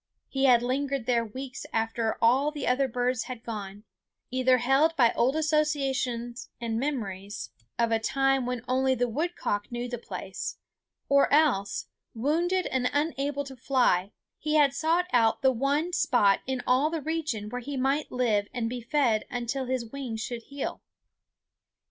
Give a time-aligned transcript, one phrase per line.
[0.29, 3.83] He had lingered there weeks after all other birds had gone,
[4.31, 9.87] either held by old associations and memories of a time when only the woodcock knew
[9.87, 10.57] the place;
[11.07, 11.85] or else,
[12.15, 17.03] wounded and unable to fly, he had sought out the one spot in all the
[17.03, 20.81] region where he might live and be fed until his wing should heal.